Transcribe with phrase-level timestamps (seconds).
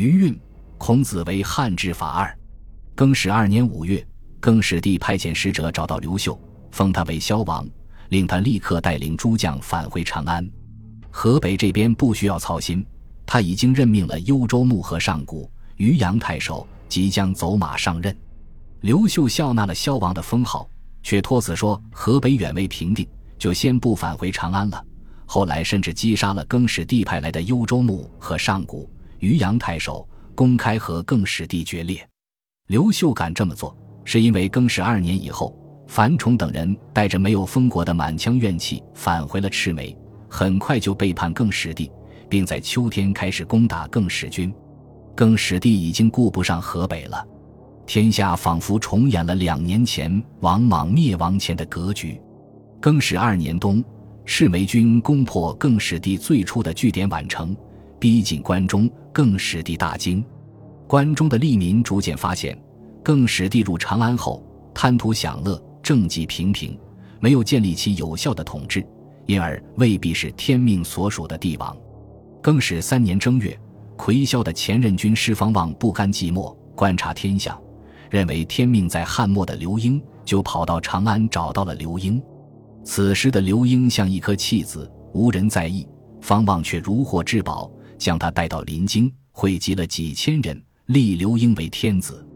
[0.00, 0.40] 余韵，
[0.78, 2.34] 孔子为汉制法二。
[2.94, 4.02] 更始二年五月，
[4.40, 7.68] 更始帝派遣使者找到刘秀，封他为萧王，
[8.08, 10.50] 令他立刻带领诸将返回长安。
[11.10, 12.82] 河北这边不需要操心，
[13.26, 18.16] 他已经任命了幽州牧和上谷、渔阳太守，即将走马上任。
[18.80, 20.66] 刘秀笑纳了萧王的封号，
[21.02, 23.06] 却托辞说河北远未平定，
[23.38, 24.82] 就先不返回长安了。
[25.26, 28.90] 后来甚至击杀了更始帝派来的幽州牧和上谷、
[29.20, 32.06] 渔阳太守，公开和更始帝决裂。
[32.68, 35.54] 刘秀敢这么做，是因为更始二年以后，
[35.86, 39.94] 樊崇等人带着没有封国的满腔怨气返回了赤眉，
[40.28, 41.90] 很快就背叛更始帝，
[42.30, 44.52] 并在秋天开始攻打更始军。
[45.14, 47.22] 更始帝已经顾不上河北了，
[47.84, 52.18] 天下仿佛重演了两年前王莽灭亡前的格局。
[52.80, 53.84] 更始二年冬，
[54.24, 57.54] 赤眉军攻破更始帝最初的据点宛城，
[57.98, 60.24] 逼近关中，更始帝大惊。
[60.86, 62.58] 关中的吏民逐渐发现，
[63.02, 64.42] 更始帝入长安后
[64.74, 66.78] 贪图享乐，政绩平平，
[67.20, 68.84] 没有建立起有效的统治，
[69.26, 71.76] 因而未必是天命所属的帝王。
[72.42, 73.56] 更始三年正月，
[73.96, 77.60] 魁霄的前任军师方望不甘寂寞，观察天象，
[78.10, 82.20] 认为天命在汉末的刘英，就跑到长安找到了刘英。
[82.82, 85.86] 此时的刘英像一颗弃子，无人在意，
[86.20, 90.60] 方望却如获至宝，将他带到临京，汇集了几千人。
[90.86, 92.26] 立刘英为天子，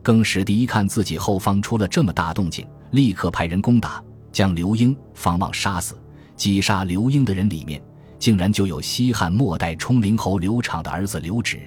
[0.00, 4.00] 更始帝一看自己后方出了这么大动静，立刻派人攻打，
[4.30, 5.98] 将刘英、方望杀死。
[6.36, 7.82] 击杀刘英的人里面，
[8.16, 11.60] 竟然就有西汉末代冲灵侯刘昶的儿子刘植。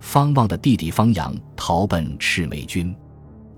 [0.00, 2.92] 方望的弟弟方阳逃奔赤眉军。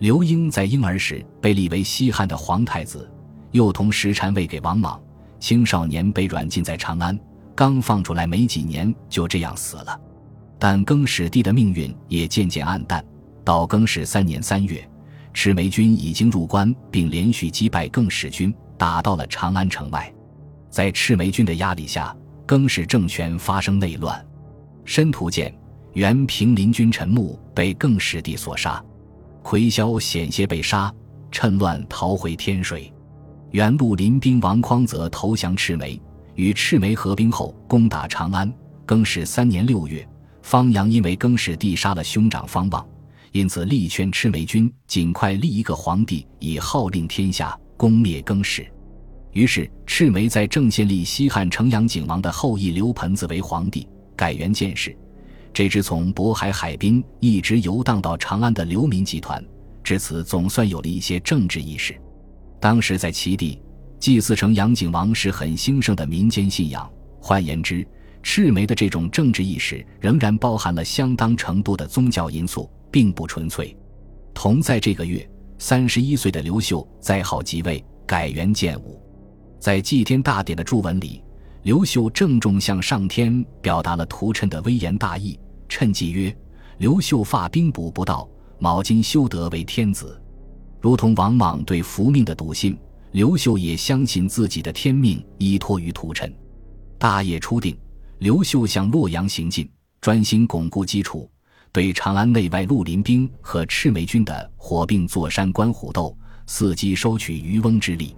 [0.00, 3.10] 刘英在婴儿时被立为西汉的皇太子，
[3.52, 5.00] 幼童时禅位给王莽，
[5.40, 7.18] 青少年被软禁在长安，
[7.62, 9.96] 刚放出来没几年，就这样死了。
[10.58, 13.04] 但更始帝的命运也渐渐暗淡。
[13.44, 14.84] 到更始三年三月，
[15.32, 20.12] 赤眉军已经入关，并连续击败更始军，打到了长安城外。
[20.70, 22.12] 在赤眉军的压力下，
[22.44, 24.20] 更始政权发生内乱。
[24.84, 25.56] 申屠建、
[25.92, 28.84] 原平林军陈穆被更始帝所杀，
[29.40, 30.92] 魁霄险些被杀，
[31.30, 32.92] 趁乱逃回天水。
[33.52, 36.02] 原陆林兵王匡则投降赤眉，
[36.34, 38.52] 与赤眉合兵后攻打长安。
[38.84, 40.06] 更始三年六月。
[40.42, 42.84] 方阳因为更始帝杀了兄长方望，
[43.30, 48.66] 因此力劝赤眉军尽快立一个皇帝，以号令天下，攻灭更始。
[49.30, 54.94] 于是赤眉在正县立西汉城阳景王的后裔刘盆子为皇帝，改元建始。
[55.54, 59.42] 这支从渤海海滨一直游荡到长安的流民集团，
[59.84, 61.94] 至此总算有了一些政治意识。
[62.60, 63.60] 当时在齐地，
[64.02, 66.90] 祭祀成阳景王是很兴盛的民间信仰。
[67.20, 67.86] 换言之，
[68.20, 73.76] 赤眉的这种政治意识仍然包含了相当程度的宗教因素，并不纯粹。
[74.34, 75.24] 同在这个月，
[75.56, 79.00] 三十一岁的刘秀在号即位，改元建武。
[79.60, 81.22] 在祭天大典的祝文里，
[81.62, 85.38] 刘秀郑重向上天表达了屠谶的微言大义。
[85.68, 86.36] 谶祭曰
[86.78, 90.20] ：“刘秀发兵补不到，卯金修德为天子。”
[90.82, 92.76] 如同王莽对福命的笃信，
[93.12, 96.32] 刘秀也相信自己的天命依托于屠谶。
[96.98, 97.78] 大业初定。
[98.18, 99.68] 刘秀向洛阳行进，
[100.00, 101.28] 专心巩固基础，
[101.72, 108.14] 对长安内外绿林兵和赤眉军的火并坐山观虎斗，伺机收取渔翁之利。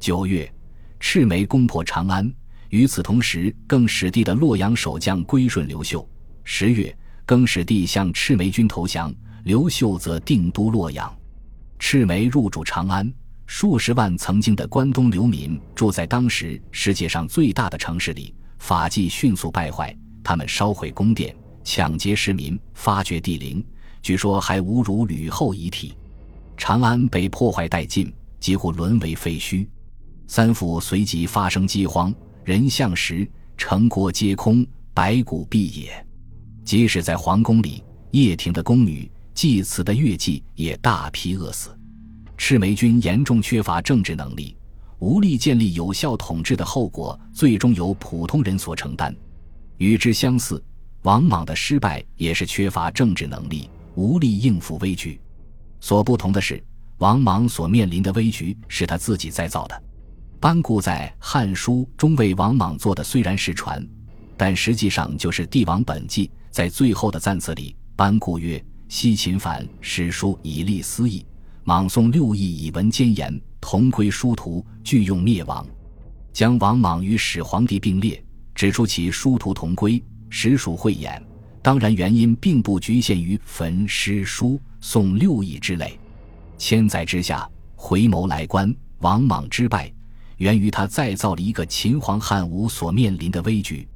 [0.00, 0.50] 九月，
[0.98, 2.32] 赤眉攻破长安，
[2.70, 6.08] 与此同时，更始帝的洛阳守将归顺刘秀。
[6.42, 6.96] 十月，
[7.26, 11.14] 更始帝向赤眉军投降，刘秀则定都洛阳。
[11.78, 13.12] 赤眉入主长安，
[13.46, 18.34] 数十万曾经的关东流民住在当时世界上最大的城市里。
[18.58, 23.62] 法纪迅速败坏，他们烧毁宫殿，抢劫市民，发掘地陵，
[24.00, 25.94] 据说还侮辱吕后遗体。
[26.56, 28.10] 长安被破坏殆尽，
[28.40, 29.66] 几乎沦为废墟。
[30.26, 33.28] 三府随即发生饥荒，人相食，
[33.58, 36.06] 城郭皆空，白骨蔽野。
[36.64, 41.78] 即使在皇宫里，掖庭的宫女、祭祀的乐伎也大批饿死。
[42.36, 44.56] 赤眉军严重缺乏政治能力。
[45.00, 49.14] 无力建立有效统治的后果，最终由普通人所承担。
[49.76, 50.62] 与之相似，
[51.02, 55.20] 王莽的失败也是缺乏政治能力，无力应付危局。
[55.80, 56.62] 所不同的是，
[56.98, 59.82] 王莽所面临的危局是他自己再造的。
[60.40, 63.86] 班固在《汉书》中为王莽做的虽然是传，
[64.36, 66.30] 但实际上就是帝王本纪。
[66.50, 71.26] 在最后的赞词里，班固曰：“西秦反史书以立私义，
[71.64, 75.66] 莽宋六义以文奸言。”同归殊途，俱用灭亡，
[76.34, 78.22] 将王莽与始皇帝并列，
[78.54, 81.20] 指出其殊途同归，实属慧眼。
[81.62, 85.98] 当然，原因并不局限于焚诗书、诵六艺之类。
[86.58, 89.90] 千载之下，回眸来观，王莽之败，
[90.36, 93.88] 源于他再造了一个秦皇汉武所面临的危局。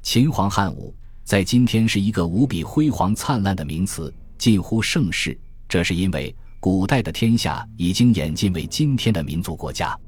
[0.00, 0.94] 秦皇汉武
[1.24, 5.38] 在今天是一个无比辉煌灿烂的名词，近乎盛世。
[5.68, 9.98] 这是因为古代的天下已经演进为今天的民族国家。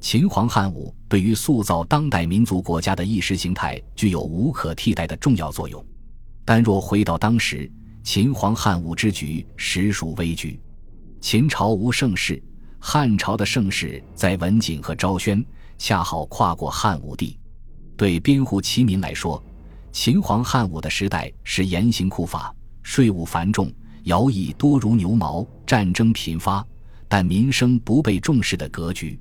[0.00, 5.84] 秦皇汉武对于塑造当代民族国家的意识形态具有无可替代的重要作用。
[6.44, 7.68] 但若回到当时，
[8.04, 10.60] 秦皇汉武之局实属危局。
[11.20, 12.40] 秦朝无盛世，
[12.78, 15.44] 汉朝的盛世在文景和昭宣，
[15.78, 17.36] 恰好跨过汉武帝。
[17.96, 19.42] 对边户齐民来说，
[19.90, 22.54] 秦皇汉武的时代是严刑酷法、
[22.84, 23.68] 税务繁重、
[24.08, 26.66] 徭役多如牛毛、战争频发，
[27.08, 29.20] 但民生不被重视的格局。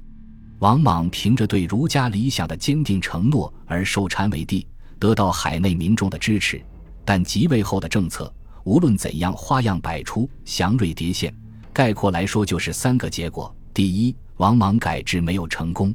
[0.60, 4.66] 王莽凭着对儒家理想的坚定承诺而受禅为帝，
[4.98, 6.64] 得到海内民众的支持。
[7.04, 11.36] 但即位后的政策，无论怎样花样百出、祥瑞叠现，
[11.74, 15.94] 概括来说就是三个结果：第一，王莽改制没有成功，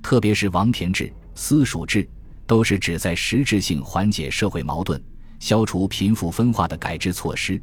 [0.00, 1.12] 特别是王田制。
[1.34, 2.08] 私塾制
[2.46, 5.02] 都是旨在实质性缓解社会矛盾、
[5.38, 7.60] 消除贫富分化的改制措施，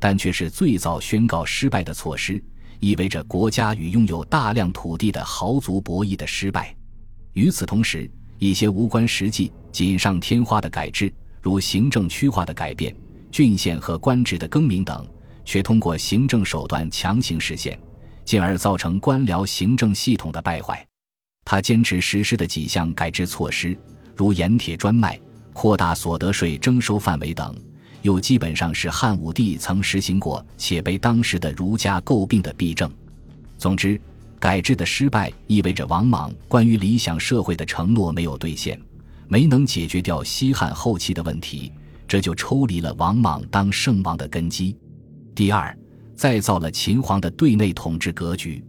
[0.00, 2.42] 但却是最早宣告失败的措施，
[2.80, 6.74] 意味着国家与拥有大量土地的豪族博弈的失败。
[7.34, 11.12] 与此同时，一些无关实际、锦上添花的改制，
[11.42, 12.96] 如行政区划的改变、
[13.30, 15.06] 郡县和官职的更名等，
[15.44, 17.78] 却通过行政手段强行实现，
[18.24, 20.84] 进而造成官僚行政系统的败坏。
[21.44, 23.78] 他坚持实施的几项改制措施，
[24.16, 25.20] 如盐铁专卖、
[25.52, 27.54] 扩大所得税征收范围等，
[28.02, 32.90] 又基本上是汉武帝曾实行过且被当时的儒家诟病的弊政。
[33.58, 34.00] 总之，
[34.38, 38.80] 改制的失败意味着王莽关于理想社会的承诺没有兑现，
[39.28, 41.72] 没能解决掉西汉后期的问题，
[42.08, 44.76] 这就抽离了王莽当圣王的根基。
[45.34, 45.76] 第二，
[46.16, 48.64] 再造了秦皇的对内统治格局。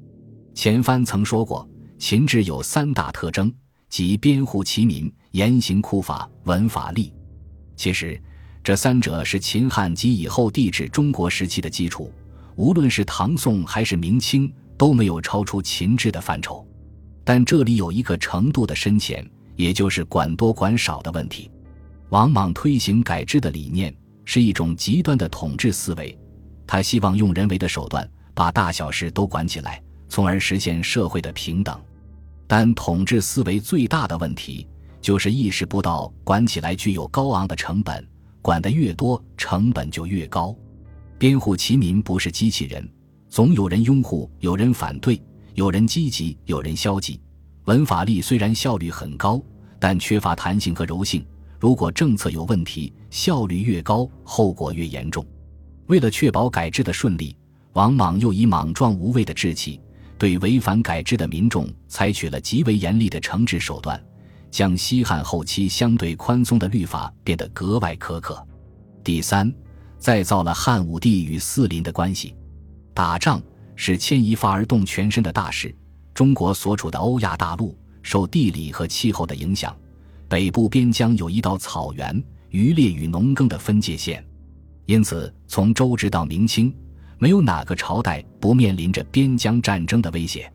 [0.54, 1.68] 前番曾说过。
[1.98, 3.54] 秦制有三大特征，
[3.88, 7.12] 即编户齐民、严刑酷法、文法吏。
[7.76, 8.20] 其实，
[8.64, 12.12] 这三者是秦汉及以后帝制中国时期的基础。
[12.56, 16.66] 无论是唐宋还是明清，都没有超出秦制的范畴。
[17.24, 21.50] 但这里有一个程度的深浅，也就是管多管少的问题。
[22.10, 26.16] 王莽推行改制的理念是一种极端的统治思维，
[26.68, 31.80] 他希望用人为的手段把大小事都管起来，从而实现社会的平等。
[32.48, 34.68] 但统治思维最大的问题，
[35.00, 38.06] 就是意识不到管起来具有高昂的成本，
[38.42, 40.56] 管得越多，成本就越高。
[41.18, 42.88] 编户齐民不是机器人，
[43.30, 45.22] 总有人拥护，有人反对，
[45.54, 47.20] 有人积极，有人消极。
[47.66, 49.42] 文法力虽然效率很高，
[49.80, 51.26] 但缺乏弹性和柔性。
[51.60, 55.24] 如果政策有问题，效率越高，后果越严重。
[55.86, 57.36] 为了确保改制的顺利，
[57.74, 59.80] 王莽又以莽撞无畏的志气。
[60.18, 64.00] 对违反改制的民众采取了极为严厉的惩治手段，
[64.52, 68.46] 将西汉后期相对宽松的律法变得格外苛刻。
[69.04, 69.52] 第三，
[69.98, 72.36] 再造了汉武帝与四邻的关系。
[72.94, 73.42] 打仗
[73.76, 75.74] 是牵一发而动全身的大事。
[76.14, 79.76] 中国所处的欧亚大陆受地理和气候的影响，
[80.28, 84.24] 北部边疆有一道草原、渔猎与农耕的分界线，
[84.86, 86.72] 因此从周直到明清。
[87.18, 90.52] 没有哪个朝代不面临着边疆战争的威胁，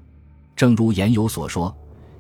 [0.55, 1.75] 正如言有所说，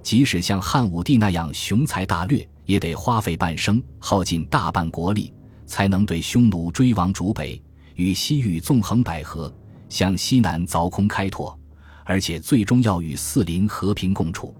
[0.06, 5.34] 即使像汉武帝那样雄才大略，也得花费半生，耗尽大半国力，
[5.66, 7.60] 才能对匈奴追王逐北，
[7.96, 9.52] 与西域纵横捭阖，
[9.88, 11.58] 向西南凿空开拓，
[12.04, 14.54] 而且最终要与四邻和平共处。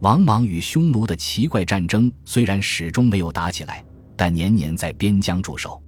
[0.00, 3.84] 王莽与匈奴的奇怪战争虽然始终没有打起来，
[4.16, 5.80] 但年年在边疆驻守，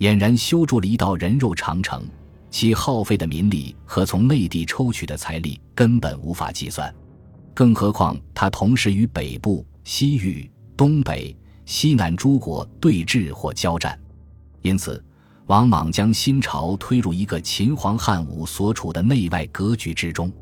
[0.00, 2.06] 俨然修筑了一道人肉长城。
[2.50, 6.94] 其耗费的民力和从内地抽取的财力根本无法计算，
[7.54, 11.34] 更何况他同时与北部、西域、东北、
[11.64, 13.98] 西南诸国对峙或交战，
[14.60, 15.02] 因此，
[15.46, 20.32] 王莽将新朝推入一个秦皇汉武所处的内外格局之中。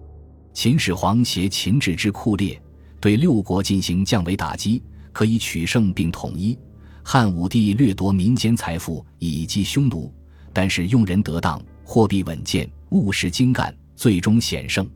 [0.54, 2.60] 秦始皇携秦制之酷烈，
[2.98, 6.56] 对六国进行降维打击，可以取胜并统一；
[7.02, 10.12] 汉武帝掠夺民间财富以击匈奴，
[10.52, 11.60] 但是用人得当。
[11.84, 14.88] 货币稳健，务实精干，最终险胜。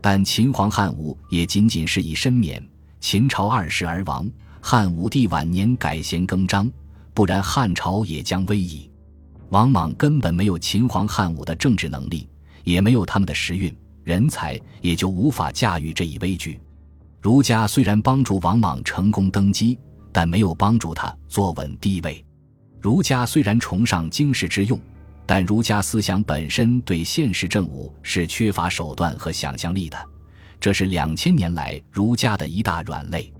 [0.00, 2.62] 但秦皇汉武也仅仅是以身免，
[3.00, 4.28] 秦朝二世而亡。
[4.62, 6.70] 汉武帝晚年改弦更张，
[7.14, 8.90] 不然汉朝也将危矣。
[9.48, 12.28] 王莽根本没有秦皇汉武的政治能力，
[12.64, 16.60] 也没有他们的时运、人才，也就无法驾驭这一危局。
[17.20, 19.78] 儒家虽然帮助王莽成功登基，
[20.12, 22.24] 但没有帮助他坐稳地位。
[22.80, 24.78] 儒家虽然崇尚经世致用，
[25.30, 29.96] 但儒家思想本身对现实政务是缺乏手段和想象力的，
[30.58, 33.32] 这是两千年来儒家的一大软肋。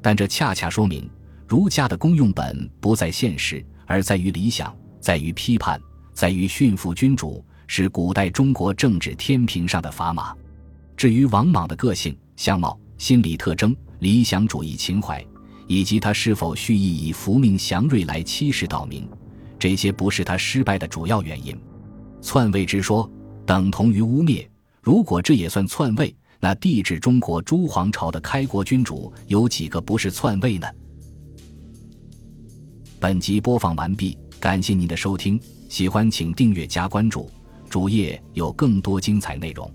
[0.00, 1.10] 但这恰恰说明，
[1.48, 5.80] 儒家的功用本不在现实，而在于理想，在于批判，
[6.14, 10.32] 在于驯服君主，是古代中国政治天平上的砝码。
[10.96, 15.20] 至于王莽的个性、相貌、心理特征、理想主义情怀。
[15.66, 19.08] 以及他是否蓄意以福命祥瑞来欺世盗名，
[19.62, 21.56] 这些不是他失败的主要原因。
[22.20, 23.08] 篡位之说
[23.46, 24.44] 等同于污蔑，
[24.80, 30.66] 如果这也算篡位，那帝制中国诸皇朝的开国君主有几个不是篡位呢？
[32.98, 37.30] 本集播放完毕，感谢您的收听，喜欢请订阅加关注，
[37.70, 39.72] 主页有更多精彩内容。